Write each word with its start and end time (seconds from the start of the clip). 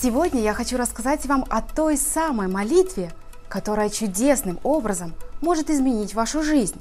Сегодня 0.00 0.40
я 0.42 0.54
хочу 0.54 0.76
рассказать 0.76 1.26
вам 1.26 1.44
о 1.48 1.60
той 1.60 1.96
самой 1.96 2.46
молитве, 2.46 3.12
которая 3.48 3.90
чудесным 3.90 4.60
образом 4.62 5.12
может 5.40 5.70
изменить 5.70 6.14
вашу 6.14 6.44
жизнь. 6.44 6.80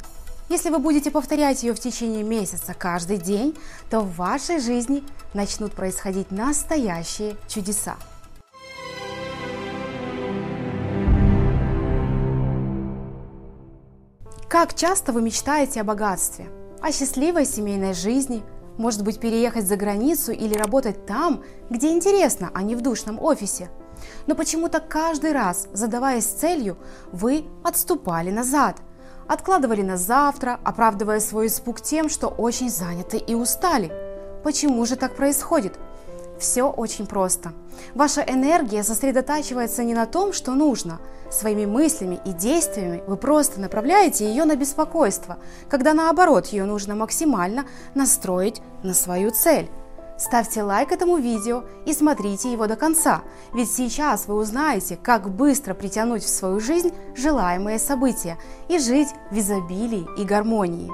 Если 0.50 0.70
вы 0.70 0.78
будете 0.78 1.10
повторять 1.10 1.64
ее 1.64 1.74
в 1.74 1.80
течение 1.80 2.22
месяца 2.22 2.76
каждый 2.76 3.18
день, 3.18 3.58
то 3.90 4.02
в 4.02 4.16
вашей 4.18 4.60
жизни 4.60 5.04
начнут 5.34 5.74
происходить 5.74 6.30
настоящие 6.30 7.38
чудеса. 7.48 7.96
Как 14.48 14.76
часто 14.76 15.12
вы 15.12 15.24
мечтаете 15.24 15.82
о 15.82 15.84
богатстве, 15.84 16.50
о 16.84 16.92
счастливой 16.92 17.48
семейной 17.48 17.96
жизни, 17.96 18.44
может 18.78 19.04
быть 19.04 19.20
переехать 19.20 19.68
за 19.68 19.76
границу 19.76 20.32
или 20.32 20.56
работать 20.56 21.06
там, 21.06 21.44
где 21.70 21.92
интересно, 21.92 22.52
а 22.54 22.64
не 22.64 22.76
в 22.76 22.82
душном 22.82 23.22
офисе. 23.22 23.70
Но 24.28 24.36
почему-то 24.36 24.80
каждый 24.80 25.32
раз, 25.32 25.68
задаваясь 25.74 26.26
целью, 26.26 26.78
вы 27.12 27.46
отступали 27.64 28.30
назад, 28.30 28.78
откладывали 29.28 29.82
на 29.82 29.98
завтра, 29.98 30.60
оправдывая 30.64 31.20
свой 31.20 31.48
испуг 31.48 31.82
тем, 31.82 32.10
что 32.10 32.28
очень 32.28 32.70
заняты 32.70 33.18
и 33.18 33.36
устали. 33.36 33.92
Почему 34.44 34.86
же 34.86 34.96
так 34.96 35.16
происходит? 35.16 35.80
Все 36.40 36.64
очень 36.64 37.08
просто. 37.08 37.54
Ваша 37.96 38.22
энергия 38.22 38.84
сосредотачивается 38.84 39.84
не 39.84 39.94
на 39.94 40.06
том, 40.06 40.34
что 40.34 40.54
нужно. 40.54 41.00
Своими 41.32 41.66
мыслями 41.66 42.20
и 42.26 42.32
действиями 42.32 43.04
вы 43.08 43.18
просто 43.18 43.60
направляете 43.60 44.28
ее 44.28 44.46
на 44.46 44.56
беспокойство, 44.56 45.38
когда 45.70 45.94
наоборот 45.94 46.48
ее 46.48 46.66
нужно 46.66 46.96
максимально 46.96 47.66
настроить 47.96 48.62
на 48.84 48.94
свою 48.94 49.32
цель. 49.32 49.70
Ставьте 50.18 50.64
лайк 50.64 50.92
этому 50.92 51.18
видео 51.18 51.64
и 51.86 51.94
смотрите 51.94 52.52
его 52.52 52.66
до 52.66 52.76
конца, 52.76 53.22
ведь 53.54 53.72
сейчас 53.72 54.28
вы 54.28 54.36
узнаете, 54.36 54.98
как 54.98 55.30
быстро 55.30 55.76
притянуть 55.76 56.24
в 56.24 56.30
свою 56.30 56.60
жизнь 56.60 56.92
желаемые 57.16 57.78
события 57.78 58.38
и 58.68 58.80
жить 58.80 59.10
в 59.30 59.38
изобилии 59.38 60.08
и 60.18 60.24
гармонии. 60.24 60.92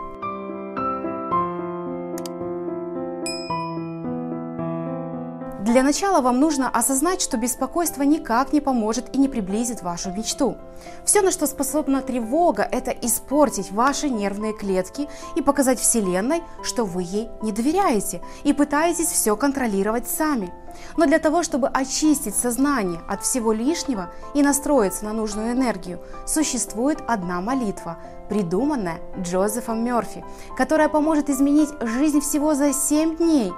Для 5.64 5.82
начала 5.82 6.20
вам 6.20 6.42
нужно 6.42 6.68
осознать, 6.68 7.22
что 7.22 7.38
беспокойство 7.38 8.04
никак 8.04 8.52
не 8.52 8.60
поможет 8.60 9.16
и 9.16 9.18
не 9.18 9.30
приблизит 9.30 9.82
вашу 9.82 10.12
мечту. 10.12 10.58
Все, 11.06 11.22
на 11.22 11.32
что 11.32 11.48
способна 11.48 12.02
тревога, 12.02 12.68
это 12.70 12.92
испортить 12.92 13.72
ваши 13.72 14.10
нервные 14.10 14.52
клетки 14.52 15.08
и 15.38 15.42
показать 15.42 15.80
Вселенной, 15.80 16.44
что 16.64 16.84
вы 16.84 17.04
ей 17.04 17.30
не 17.42 17.54
доверяете 17.54 18.22
и 18.44 18.52
пытаетесь 18.52 19.08
все 19.08 19.38
контролировать 19.38 20.06
сами. 20.06 20.54
Но 20.98 21.06
для 21.06 21.18
того, 21.18 21.44
чтобы 21.44 21.70
очистить 21.70 22.36
сознание 22.36 23.00
от 23.08 23.24
всего 23.24 23.54
лишнего 23.54 24.12
и 24.34 24.44
настроиться 24.44 25.06
на 25.06 25.14
нужную 25.14 25.54
энергию, 25.54 26.02
существует 26.26 27.00
одна 27.08 27.40
молитва, 27.40 28.00
придуманная 28.28 29.00
Джозефом 29.18 29.82
Мерфи, 29.82 30.26
которая 30.58 30.90
поможет 30.90 31.30
изменить 31.30 31.70
жизнь 31.80 32.20
всего 32.20 32.54
за 32.54 32.74
7 32.74 33.16
дней. 33.16 33.54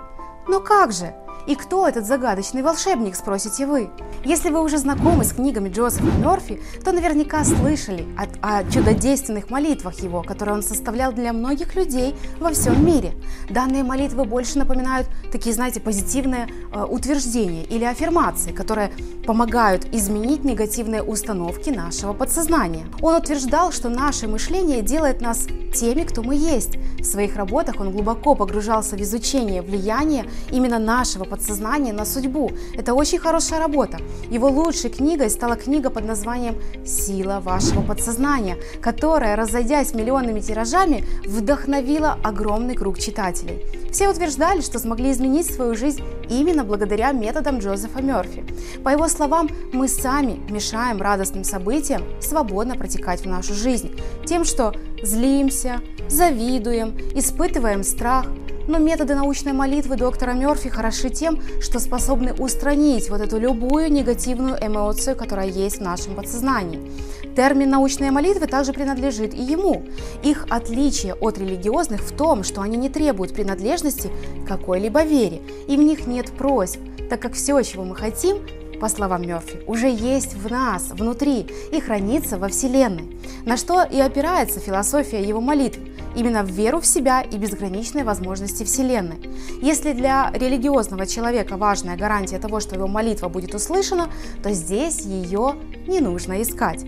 Но 0.47 0.59
как 0.59 0.91
же? 0.91 1.15
И 1.47 1.55
кто 1.55 1.87
этот 1.87 2.05
загадочный 2.05 2.63
волшебник, 2.63 3.15
спросите 3.15 3.67
вы? 3.67 3.89
Если 4.23 4.49
вы 4.49 4.63
уже 4.63 4.77
знакомы 4.77 5.23
с 5.23 5.33
книгами 5.33 5.69
Джозефа 5.69 6.05
Мерфи, 6.17 6.59
то 6.83 6.91
наверняка 6.91 7.43
слышали 7.43 8.05
о, 8.17 8.59
о 8.59 8.63
чудодейственных 8.71 9.51
молитвах 9.51 9.99
его, 9.99 10.23
которые 10.23 10.55
он 10.55 10.63
составлял 10.63 11.13
для 11.13 11.33
многих 11.33 11.75
людей 11.75 12.15
во 12.39 12.49
всем 12.49 12.83
мире. 12.83 13.13
Данные 13.49 13.83
молитвы 13.83 14.25
больше 14.25 14.57
напоминают 14.57 15.07
такие, 15.31 15.53
знаете, 15.53 15.79
позитивные 15.79 16.47
э, 16.73 16.83
утверждения 16.83 17.63
или 17.63 17.83
аффирмации, 17.83 18.51
которые 18.51 18.91
помогают 19.27 19.85
изменить 19.93 20.43
негативные 20.43 21.03
установки 21.03 21.69
нашего 21.69 22.13
подсознания. 22.13 22.85
Он 23.01 23.15
утверждал, 23.15 23.71
что 23.71 23.89
наше 23.89 24.27
мышление 24.27 24.81
делает 24.81 25.21
нас 25.21 25.47
теми, 25.75 26.03
кто 26.03 26.23
мы 26.23 26.35
есть. 26.35 26.77
В 26.99 27.03
своих 27.03 27.35
работах 27.35 27.79
он 27.79 27.91
глубоко 27.91 28.35
погружался 28.35 28.95
в 28.95 29.01
изучение 29.01 29.61
влияния 29.61 30.25
именно 30.51 30.79
нашего 30.79 31.25
подсознания 31.25 31.93
на 31.93 32.05
судьбу. 32.05 32.51
Это 32.73 32.93
очень 32.93 33.19
хорошая 33.19 33.59
работа. 33.59 33.99
Его 34.29 34.49
лучшей 34.49 34.89
книгой 34.89 35.29
стала 35.29 35.55
книга 35.55 35.89
под 35.89 36.05
названием 36.05 36.55
«Сила 36.85 37.39
вашего 37.41 37.81
подсознания», 37.81 38.57
которая, 38.81 39.35
разойдясь 39.35 39.93
миллионными 39.93 40.39
тиражами, 40.39 41.03
вдохновила 41.25 42.17
огромный 42.23 42.75
круг 42.75 42.99
читателей. 42.99 43.84
Все 43.95 44.09
утверждали, 44.09 44.59
что 44.59 44.77
смогли 44.77 45.13
изменить 45.13 45.45
свою 45.45 45.73
жизнь 45.73 46.03
именно 46.29 46.65
благодаря 46.65 47.13
методам 47.13 47.59
Джозефа 47.59 48.01
Мерфи. 48.01 48.43
По 48.83 48.89
его 48.89 49.07
словам, 49.07 49.49
мы 49.71 49.87
сами 49.87 50.37
мешаем 50.51 51.01
радостным 51.01 51.45
событиям 51.45 52.03
свободно 52.19 52.75
протекать 52.75 53.21
в 53.21 53.25
нашу 53.25 53.53
жизнь 53.53 53.97
тем, 54.25 54.43
что 54.43 54.73
злимся, 55.01 55.79
завидуем, 56.09 56.97
испытываем 57.15 57.85
страх– 57.85 58.25
но 58.67 58.77
методы 58.79 59.15
научной 59.15 59.53
молитвы 59.53 59.95
доктора 59.95 60.33
Мерфи 60.33 60.69
хороши 60.69 61.09
тем, 61.09 61.41
что 61.61 61.79
способны 61.79 62.33
устранить 62.33 63.09
вот 63.09 63.21
эту 63.21 63.37
любую 63.37 63.91
негативную 63.91 64.57
эмоцию, 64.61 65.15
которая 65.15 65.47
есть 65.47 65.77
в 65.77 65.81
нашем 65.81 66.15
подсознании. 66.15 66.91
Термин 67.35 67.69
научная 67.69 68.11
молитвы 68.11 68.47
также 68.47 68.73
принадлежит 68.73 69.33
и 69.33 69.41
ему. 69.41 69.83
Их 70.23 70.47
отличие 70.49 71.13
от 71.15 71.37
религиозных 71.37 72.01
в 72.01 72.15
том, 72.15 72.43
что 72.43 72.61
они 72.61 72.77
не 72.77 72.89
требуют 72.89 73.33
принадлежности 73.33 74.09
какой-либо 74.47 75.03
вере, 75.03 75.41
и 75.67 75.75
в 75.75 75.81
них 75.81 76.07
нет 76.07 76.31
просьб, 76.31 76.79
так 77.09 77.21
как 77.21 77.33
все, 77.33 77.61
чего 77.61 77.83
мы 77.83 77.95
хотим, 77.95 78.37
по 78.79 78.89
словам 78.89 79.21
Мерфи, 79.21 79.61
уже 79.67 79.87
есть 79.87 80.33
в 80.33 80.51
нас, 80.51 80.89
внутри 80.89 81.47
и 81.71 81.79
хранится 81.79 82.37
во 82.37 82.49
Вселенной. 82.49 83.17
На 83.45 83.57
что 83.57 83.83
и 83.83 83.99
опирается 83.99 84.59
философия 84.59 85.23
его 85.23 85.39
молитв– 85.39 85.79
именно 86.15 86.43
в 86.43 86.49
веру 86.49 86.79
в 86.79 86.85
себя 86.85 87.21
и 87.21 87.37
безграничные 87.37 88.03
возможности 88.03 88.63
Вселенной. 88.63 89.19
Если 89.61 89.93
для 89.93 90.31
религиозного 90.33 91.05
человека 91.05 91.57
важная 91.57 91.97
гарантия 91.97 92.39
того, 92.39 92.59
что 92.59 92.75
его 92.75 92.87
молитва 92.87 93.29
будет 93.29 93.53
услышана, 93.53 94.09
то 94.41 94.51
здесь 94.51 95.01
ее 95.01 95.55
не 95.87 95.99
нужно 95.99 96.41
искать. 96.41 96.85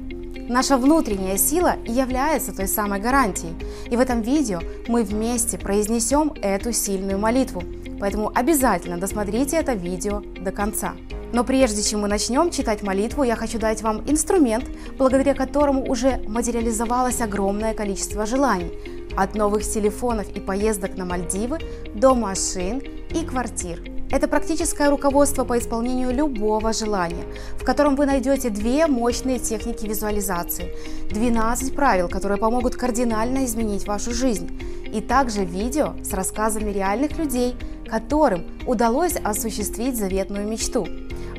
Наша 0.50 0.78
внутренняя 0.78 1.38
сила 1.38 1.76
является 1.86 2.56
той 2.56 2.68
самой 2.68 3.02
гарантией. 3.02 3.54
И 3.92 3.98
в 3.98 4.00
этом 4.00 4.22
видео 4.22 4.62
мы 4.88 5.04
вместе 5.04 5.58
произнесем 5.58 6.32
эту 6.42 6.72
сильную 6.72 7.20
молитву. 7.20 7.64
Поэтому 8.00 8.32
обязательно 8.34 8.98
досмотрите 8.98 9.58
это 9.58 9.74
видео 9.74 10.22
до 10.40 10.52
конца. 10.52 10.94
Но 11.34 11.44
прежде 11.44 11.84
чем 11.84 12.02
мы 12.02 12.08
начнем 12.08 12.50
читать 12.50 12.84
молитву, 12.84 13.24
я 13.24 13.36
хочу 13.36 13.59
дать 13.59 13.82
вам 13.82 14.02
инструмент, 14.08 14.66
благодаря 14.98 15.34
которому 15.34 15.86
уже 15.86 16.22
материализовалось 16.28 17.20
огромное 17.20 17.74
количество 17.74 18.26
желаний. 18.26 18.72
От 19.17 19.33
новых 19.33 19.63
телефонов 19.63 20.28
и 20.35 20.39
поездок 20.39 20.95
на 20.95 21.03
Мальдивы 21.03 21.57
до 21.95 22.13
машин 22.13 22.83
и 23.09 23.25
квартир. 23.25 23.81
Это 24.11 24.28
практическое 24.28 24.89
руководство 24.91 25.44
по 25.44 25.57
исполнению 25.57 26.13
любого 26.13 26.72
желания, 26.72 27.23
в 27.59 27.63
котором 27.66 27.95
вы 27.95 28.05
найдете 28.05 28.51
две 28.51 28.85
мощные 28.85 29.39
техники 29.39 29.88
визуализации, 29.88 30.72
12 31.09 31.75
правил, 31.75 32.07
которые 32.09 32.38
помогут 32.38 32.75
кардинально 32.75 33.45
изменить 33.45 33.88
вашу 33.88 34.13
жизнь, 34.13 34.61
и 34.85 35.01
также 35.01 35.44
видео 35.44 35.95
с 36.03 36.13
рассказами 36.13 36.72
реальных 36.72 37.17
людей, 37.17 37.55
которым 37.89 38.45
удалось 38.67 39.16
осуществить 39.16 39.97
заветную 39.97 40.47
мечту. 40.47 40.88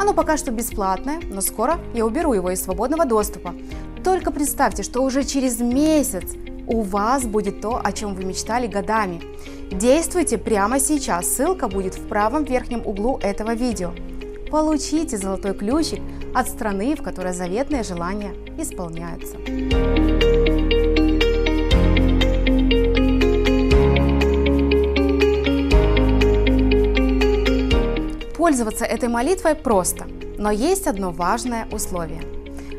Оно 0.01 0.15
пока 0.15 0.37
что 0.37 0.51
бесплатное, 0.51 1.21
но 1.31 1.41
скоро 1.41 1.79
я 1.95 2.05
уберу 2.05 2.33
его 2.33 2.51
из 2.51 2.63
свободного 2.63 3.05
доступа. 3.05 3.55
Только 4.03 4.31
представьте, 4.31 4.83
что 4.83 5.03
уже 5.03 5.23
через 5.23 5.61
месяц 5.61 6.25
у 6.69 6.83
вас 6.83 7.27
будет 7.27 7.61
то, 7.61 7.81
о 7.83 7.93
чем 7.93 8.15
вы 8.15 8.25
мечтали 8.25 8.67
годами. 8.67 9.23
Действуйте 9.73 10.39
прямо 10.39 10.79
сейчас, 10.79 11.27
ссылка 11.27 11.67
будет 11.69 11.95
в 11.95 12.07
правом 12.07 12.45
верхнем 12.45 12.87
углу 12.87 13.19
этого 13.23 13.55
видео. 13.55 13.93
Получите 14.51 15.17
золотой 15.17 15.55
ключик 15.55 16.01
от 16.35 16.49
страны, 16.49 16.95
в 16.95 17.03
которой 17.03 17.33
заветные 17.33 17.83
желания 17.83 18.35
исполняются. 18.59 19.37
Пользоваться 28.37 28.85
этой 28.85 29.09
молитвой 29.09 29.55
просто, 29.55 30.07
но 30.39 30.51
есть 30.51 30.87
одно 30.87 31.11
важное 31.11 31.67
условие– 31.71 32.23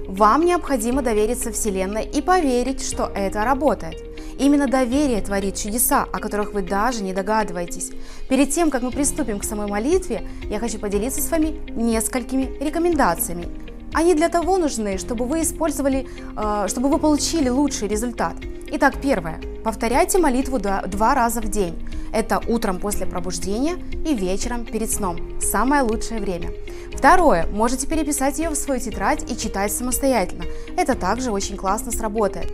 вам 0.10 0.44
необходимо 0.44 1.04
довериться 1.04 1.52
Вселенной 1.52 2.04
и 2.04 2.20
поверить, 2.22 2.82
что 2.84 3.12
это 3.14 3.44
работает. 3.44 4.04
Именно 4.40 4.68
доверие 4.68 5.22
творит 5.22 5.56
чудеса, 5.56 6.08
о 6.12 6.20
которых 6.20 6.54
вы 6.54 6.64
даже 6.64 7.04
не 7.04 7.14
догадываетесь. 7.14 7.92
Перед 8.28 8.50
тем, 8.50 8.72
как 8.72 8.82
мы 8.82 8.90
приступим 8.90 9.38
к 9.38 9.44
самой 9.44 9.68
молитве, 9.68 10.28
я 10.50 10.60
хочу 10.60 10.80
поделиться 10.80 11.22
с 11.22 11.30
вами 11.30 11.62
несколькими 11.70 12.50
рекомендациями. 12.60 13.48
Они 13.94 14.16
для 14.16 14.30
того 14.30 14.58
нужны, 14.58 14.98
чтобы 14.98 15.26
вы 15.26 15.44
использовали, 15.44 16.08
э, 16.36 16.68
чтобы 16.70 16.90
вы 16.90 16.98
получили 16.98 17.50
лучший 17.50 17.88
результат. 17.88 18.34
Итак, 18.72 18.96
первое. 19.02 19.40
Повторяйте 19.64 20.18
молитву 20.18 20.58
два 20.58 21.14
раза 21.14 21.40
в 21.40 21.50
день. 21.50 21.76
Это 22.14 22.42
утром 22.48 22.80
после 22.80 23.06
пробуждения 23.06 23.78
и 24.06 24.14
вечером 24.14 24.66
перед 24.66 24.92
сном. 24.92 25.40
Самое 25.40 25.82
лучшее 25.82 26.20
время. 26.20 26.52
Второе. 26.96 27.46
Можете 27.48 27.88
переписать 27.88 28.40
ее 28.40 28.50
в 28.50 28.56
свою 28.56 28.80
тетрадь 28.80 29.30
и 29.32 29.38
читать 29.38 29.72
самостоятельно. 29.72 30.46
Это 30.76 30.96
также 30.96 31.32
очень 31.32 31.58
классно 31.58 31.92
сработает. 31.92 32.52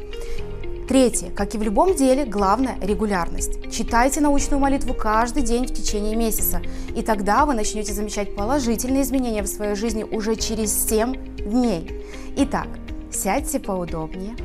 Третье. 0.88 1.32
Как 1.32 1.56
и 1.56 1.58
в 1.58 1.64
любом 1.64 1.96
деле, 1.96 2.26
главное– 2.26 2.78
регулярность. 2.82 3.72
Читайте 3.72 4.22
научную 4.22 4.60
молитву 4.60 4.94
каждый 4.94 5.42
день 5.42 5.66
в 5.66 5.74
течение 5.74 6.16
месяца, 6.16 6.62
и 6.96 7.02
тогда 7.02 7.48
вы 7.48 7.56
начнете 7.56 7.92
замечать 7.92 8.36
положительные 8.36 9.02
изменения 9.02 9.42
в 9.42 9.48
своей 9.48 9.76
жизни 9.76 10.04
уже 10.04 10.36
через 10.36 10.72
7 10.88 11.14
дней. 11.40 12.04
Итак, 12.38 12.68
сядьте 13.12 13.60
поудобнее, 13.60 14.36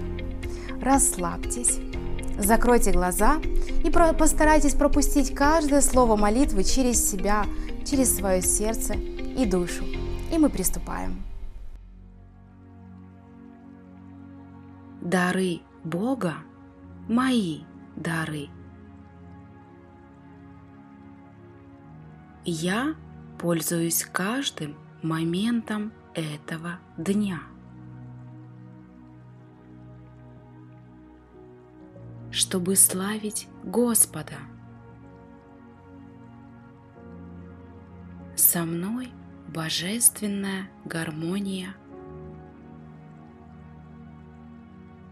расслабьтесь, 0.80 1.78
закройте 2.44 2.92
глаза 2.92 3.40
и 3.84 3.90
постарайтесь 3.90 4.74
пропустить 4.74 5.34
каждое 5.34 5.80
слово 5.80 6.16
молитвы 6.16 6.64
через 6.64 7.10
себя, 7.10 7.46
через 7.84 8.16
свое 8.16 8.42
сердце 8.42 8.94
и 8.94 9.46
душу. 9.46 9.84
И 10.32 10.38
мы 10.38 10.48
приступаем. 10.48 11.22
Дары 15.00 15.60
Бога– 15.82 16.34
мои 17.08 17.62
дары. 17.96 18.48
Я 22.44 22.94
пользуюсь 23.38 24.04
каждым 24.04 24.76
моментом 25.02 25.92
этого 26.14 26.78
дня. 26.96 27.49
Чтобы 32.30 32.76
славить 32.76 33.48
Господа. 33.64 34.38
Со 38.36 38.64
мной 38.64 39.10
божественная 39.48 40.70
гармония, 40.84 41.74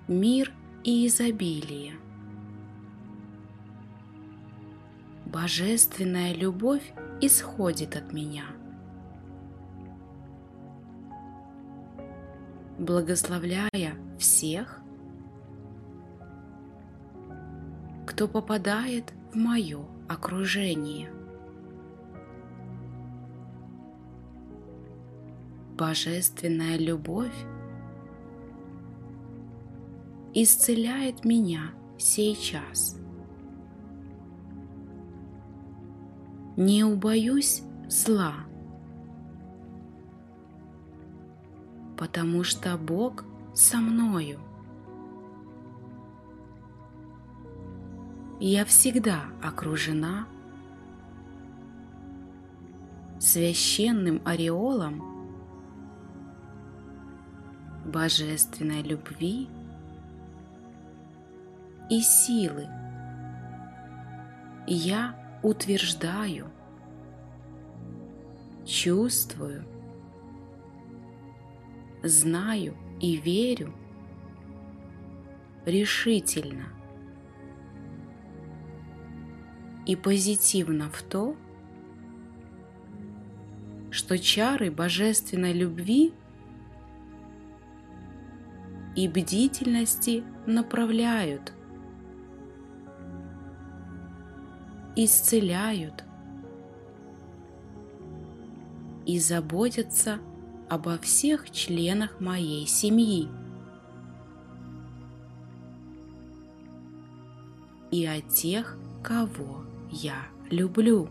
мир 0.06 0.53
и 0.85 1.06
изобилие. 1.06 1.94
Божественная 5.26 6.32
любовь 6.32 6.93
исходит 7.20 7.97
от 7.97 8.12
меня. 8.12 8.44
Благословляя 12.79 13.94
всех, 14.19 14.81
кто 18.19 18.26
попадает 18.26 19.15
в 19.32 19.37
мое 19.37 19.79
окружение. 20.09 21.09
Божественная 25.76 26.76
любовь 26.79 27.47
исцеляет 30.35 31.25
меня 31.25 31.70
сейчас. 31.97 32.99
Не 36.56 36.82
убоюсь 36.82 37.62
зла, 37.88 38.35
потому 41.97 42.43
что 42.43 42.76
Бог 42.79 43.25
со 43.55 43.76
мною. 43.76 44.41
Я 48.40 48.64
всегда 48.64 49.25
окружена 49.43 50.29
священным 53.19 54.23
ореолом 54.25 55.02
божественной 57.85 58.82
любви 58.82 59.49
и 61.90 62.00
силы. 62.00 62.69
Я 64.69 65.41
утверждаю, 65.43 66.46
чувствую, 68.64 69.64
знаю 72.05 72.76
и 73.00 73.17
верю 73.17 73.75
решительно 75.67 76.78
и 79.88 79.96
позитивно 79.96 80.90
в 80.90 81.02
то, 81.02 81.35
что 83.90 84.19
чары 84.19 84.70
божественной 84.70 85.55
любви 85.55 86.12
и 88.94 89.08
бдительности 89.08 90.23
направляют 90.46 91.55
исцеляют 94.94 96.05
и 99.06 99.19
заботятся 99.19 100.19
обо 100.69 100.99
всех 100.99 101.50
членах 101.50 102.20
моей 102.20 102.67
семьи. 102.67 103.26
И 107.91 108.05
о 108.05 108.20
тех, 108.20 108.76
кого 109.02 109.64
я 109.90 110.26
люблю. 110.50 111.08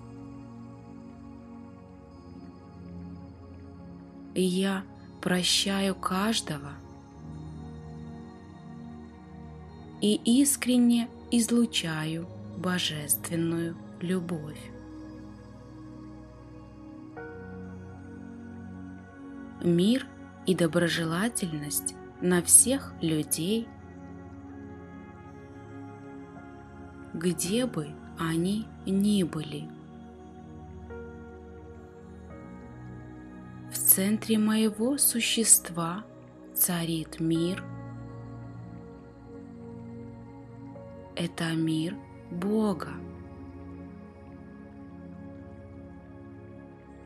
Я 4.36 4.84
прощаю 5.22 5.96
каждого 5.96 6.74
и 10.00 10.16
искренне 10.42 11.10
излучаю 11.32 12.28
божественную 12.58 13.76
любовь. 14.00 14.72
Мир 19.64 20.06
и 20.46 20.56
доброжелательность 20.56 21.96
на 22.22 22.42
всех 22.42 22.94
людей, 23.02 23.68
где 27.14 27.66
бы 27.66 27.90
они 28.20 28.66
ни 28.86 29.24
были. 29.24 29.70
В 33.72 33.78
центре 33.78 34.38
моего 34.38 34.98
существа 34.98 36.04
царит 36.54 37.20
мир. 37.20 37.64
Это 41.16 41.54
мир– 41.54 41.96
Бога. 42.32 42.90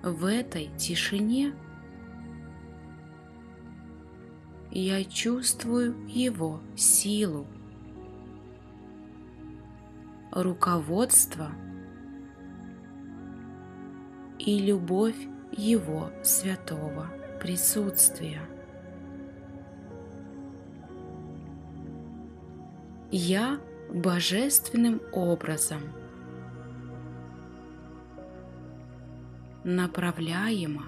В 0.04 0.26
этой 0.26 0.68
тишине 0.78 1.54
я 4.72 5.04
чувствую 5.04 5.96
Его 6.08 6.60
силу, 6.76 7.46
руководство 10.32 11.50
и 14.40 14.60
любовь 14.60 15.28
Его 15.52 16.10
святого 16.24 17.08
присутствия. 17.40 18.42
Я 23.12 23.60
божественным 23.94 25.02
образом, 25.12 25.82
направляемо 29.66 30.84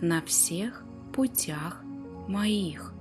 на 0.00 0.22
всех 0.22 0.84
путях 1.12 1.82
моих. 2.28 2.93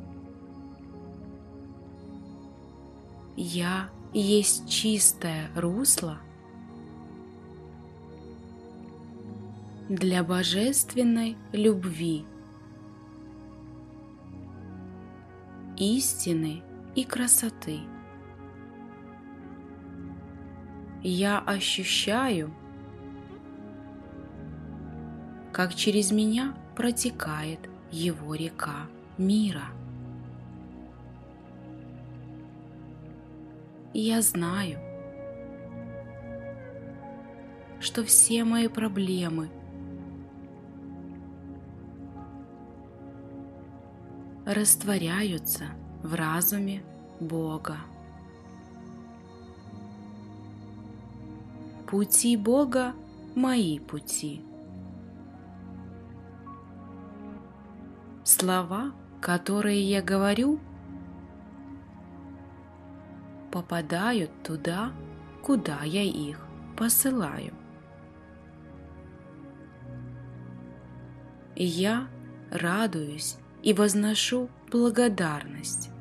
Я 3.35 3.89
есть 4.13 4.69
чистое 4.69 5.49
русло 5.55 6.19
для 9.89 10.23
божественной 10.23 11.35
любви, 11.51 12.25
истины 15.77 16.61
и 16.93 17.03
красоты. 17.03 17.79
Я 21.01 21.39
ощущаю, 21.39 22.53
как 25.51 25.73
через 25.73 26.11
меня 26.11 26.55
протекает 26.75 27.59
его 27.91 28.35
река 28.35 28.87
мира. 29.17 29.65
Я 33.95 34.23
знаю, 34.23 34.79
что 37.79 38.03
все 38.03 38.43
мои 38.43 38.67
проблемы 38.67 39.51
растворяются 44.47 45.65
в 46.01 46.15
разуме 46.15 46.81
Бога. 47.19 47.77
Пути 51.87 52.35
Бога– 52.35 52.95
мои 53.35 53.77
пути. 53.77 54.41
Слова, 58.23 58.91
которые 59.21 59.83
я 59.87 60.01
говорю, 60.01 60.59
попадают 63.53 64.31
туда, 64.41 64.91
куда 65.43 65.83
я 65.83 66.01
их 66.01 66.39
посылаю. 66.75 67.53
Я 71.55 72.07
радуюсь 72.49 73.37
и 73.61 73.73
возношу 73.73 74.49
благодарность. 74.71 75.91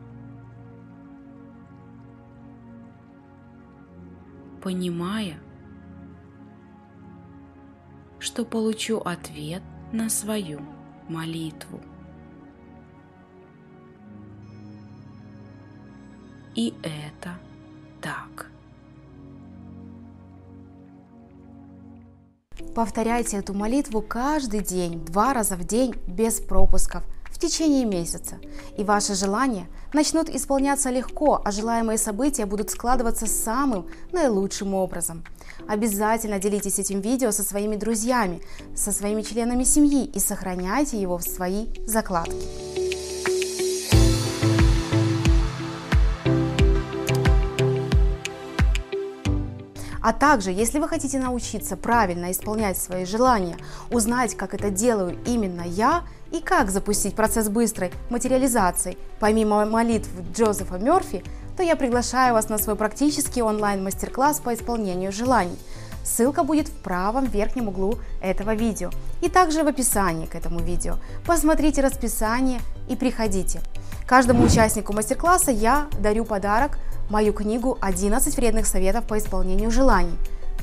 Понимая, 4.63 5.39
что 8.19 8.47
получу 8.47 8.97
ответ 8.99 9.63
на 9.93 10.09
свою 10.09 10.63
молитву. 11.07 11.83
И 16.55 16.75
это 16.83 17.39
так. 18.01 18.51
Повторяйте 22.75 23.39
эту 23.39 23.55
молитву 23.55 24.03
каждый 24.03 24.61
день, 24.61 25.05
два 25.05 25.35
раза 25.35 25.57
в 25.57 25.65
день, 25.65 25.95
без 26.07 26.41
пропусков, 26.41 27.03
в 27.31 27.39
течение 27.39 27.85
месяца. 27.85 28.37
И 28.77 28.85
ваши 28.85 29.15
желания 29.15 29.67
начнут 29.93 30.29
исполняться 30.31 30.91
легко, 30.91 31.41
а 31.45 31.51
желаемые 31.51 31.99
события 31.99 32.47
будут 32.47 32.71
складываться 32.71 33.27
самым 33.27 33.87
наилучшим 34.13 34.75
образом. 34.75 35.25
Обязательно 35.69 36.39
делитесь 36.39 36.79
этим 36.79 37.01
видео 37.01 37.31
со 37.31 37.43
своими 37.43 37.77
друзьями, 37.77 38.41
со 38.75 38.93
своими 38.93 39.23
членами 39.23 39.65
семьи 39.65 40.05
и 40.05 40.19
сохраняйте 40.19 41.01
его 41.01 41.19
в 41.19 41.23
свои 41.23 41.67
закладки. 41.87 42.72
А 50.03 50.13
также, 50.13 50.51
если 50.51 50.81
вы 50.81 50.89
хотите 50.89 51.21
научиться 51.21 51.77
правильно 51.77 52.33
исполнять 52.33 52.77
свои 52.77 53.05
желания, 53.05 53.57
узнать, 53.91 54.37
как 54.37 54.53
это 54.53 54.69
делаю 54.69 55.17
именно 55.25 55.63
я 55.63 56.03
и 56.33 56.41
как 56.41 56.71
запустить 56.71 57.15
процесс 57.15 57.49
быстрой 57.49 57.93
материализации, 58.11 58.99
помимо 59.21 59.65
молитв 59.65 60.11
Джозефа 60.35 60.79
Мерфи, 60.79 61.23
то 61.57 61.63
я 61.63 61.77
приглашаю 61.77 62.35
вас 62.35 62.49
на 62.49 62.59
свой 62.59 62.75
практический 62.75 63.43
онлайн-мастер-класс 63.43 64.41
по 64.41 64.53
исполнению 64.53 65.13
желаний. 65.13 65.59
Ссылка 66.03 66.43
будет 66.43 66.67
в 66.67 66.75
правом 66.83 67.27
верхнем 67.27 67.69
углу 67.69 67.99
этого 68.21 68.55
видео 68.55 68.91
и 69.21 69.29
также 69.29 69.63
в 69.63 69.69
описании 69.69 70.27
к 70.27 70.35
этому 70.35 70.59
видео. 70.59 70.97
Посмотрите 71.25 71.81
расписание 71.81 72.61
и 72.89 72.97
приходите. 72.97 73.61
Каждому 74.05 74.43
участнику 74.43 74.93
мастер-класса 74.93 75.53
я 75.53 75.87
дарю 76.01 76.25
подарок– 76.25 76.77
мою 77.11 77.33
книгу 77.33 77.79
«11 77.81 78.37
вредных 78.37 78.67
советов 78.67 79.05
по 79.05 79.19
исполнению 79.19 79.71
желаний». 79.71 80.17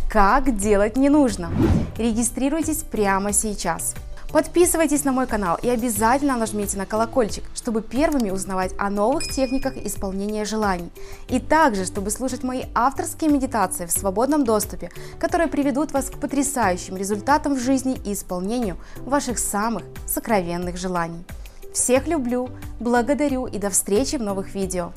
Как 0.09 0.57
делать 0.57 0.97
не 0.97 1.09
нужно. 1.09 1.51
Регистрируйтесь 1.97 2.83
прямо 2.83 3.31
сейчас. 3.31 3.93
Подписывайтесь 4.31 5.03
на 5.05 5.11
мой 5.11 5.25
канал 5.25 5.57
и 5.61 5.69
обязательно 5.69 6.37
нажмите 6.37 6.77
на 6.77 6.85
колокольчик, 6.85 7.43
чтобы 7.55 7.81
первыми 7.81 8.29
узнавать 8.29 8.73
о 8.77 8.91
новых 8.91 9.23
техниках 9.23 9.75
исполнения 9.77 10.45
желаний. 10.45 10.91
И 11.29 11.39
также, 11.39 11.85
чтобы 11.85 12.11
слушать 12.11 12.43
мои 12.43 12.63
авторские 12.75 13.31
медитации 13.31 13.87
в 13.87 13.91
свободном 13.91 14.45
доступе, 14.45 14.91
которые 15.19 15.47
приведут 15.47 15.93
вас 15.93 16.11
к 16.11 16.19
потрясающим 16.19 16.95
результатам 16.95 17.55
в 17.55 17.59
жизни 17.59 17.99
и 18.05 18.13
исполнению 18.13 18.77
ваших 18.97 19.39
самых 19.39 19.83
сокровенных 20.07 20.77
желаний. 20.77 21.25
Всех 21.73 22.07
люблю, 22.07 22.49
благодарю 22.79 23.47
и 23.47 23.57
до 23.57 23.71
встречи 23.71 24.17
в 24.17 24.21
новых 24.21 24.53
видео. 24.53 24.91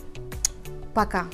Пока! 0.94 1.26